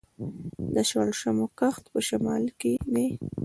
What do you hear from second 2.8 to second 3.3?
دی.